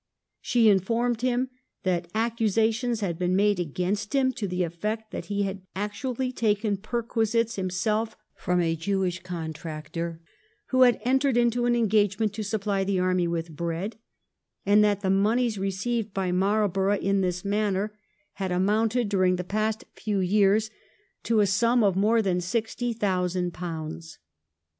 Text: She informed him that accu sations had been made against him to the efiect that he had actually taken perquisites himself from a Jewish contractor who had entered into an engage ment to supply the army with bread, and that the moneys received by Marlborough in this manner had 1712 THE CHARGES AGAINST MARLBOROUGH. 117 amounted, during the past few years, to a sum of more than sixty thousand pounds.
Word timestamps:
She 0.41 0.67
informed 0.67 1.21
him 1.21 1.51
that 1.83 2.11
accu 2.13 2.45
sations 2.47 3.01
had 3.01 3.19
been 3.19 3.35
made 3.35 3.59
against 3.59 4.15
him 4.15 4.31
to 4.31 4.47
the 4.47 4.61
efiect 4.61 5.11
that 5.11 5.25
he 5.25 5.43
had 5.43 5.61
actually 5.75 6.31
taken 6.31 6.75
perquisites 6.77 7.55
himself 7.55 8.15
from 8.33 8.59
a 8.61 8.75
Jewish 8.75 9.21
contractor 9.21 10.19
who 10.69 10.81
had 10.81 10.99
entered 11.03 11.37
into 11.37 11.67
an 11.67 11.75
engage 11.75 12.17
ment 12.17 12.33
to 12.33 12.43
supply 12.43 12.83
the 12.83 12.97
army 12.99 13.27
with 13.27 13.55
bread, 13.55 13.97
and 14.65 14.83
that 14.83 15.01
the 15.01 15.11
moneys 15.11 15.59
received 15.59 16.15
by 16.15 16.31
Marlborough 16.31 16.97
in 16.97 17.21
this 17.21 17.45
manner 17.45 17.95
had 18.33 18.49
1712 18.49 18.57
THE 18.57 18.63
CHARGES 18.63 18.69
AGAINST 18.71 18.71
MARLBOROUGH. 18.71 18.71
117 18.71 18.77
amounted, 18.81 19.09
during 19.09 19.35
the 19.35 19.43
past 19.43 19.85
few 19.93 20.19
years, 20.19 20.69
to 21.21 21.41
a 21.41 21.45
sum 21.45 21.83
of 21.83 21.95
more 21.95 22.23
than 22.23 22.41
sixty 22.41 22.91
thousand 22.93 23.53
pounds. 23.53 24.17